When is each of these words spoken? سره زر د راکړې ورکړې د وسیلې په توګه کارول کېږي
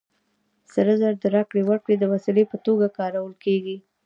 سره 0.73 0.91
زر 1.01 1.13
د 1.23 1.25
راکړې 1.35 1.61
ورکړې 1.65 1.95
د 1.99 2.03
وسیلې 2.13 2.43
په 2.51 2.57
توګه 2.65 2.85
کارول 2.97 3.33
کېږي 3.45 3.77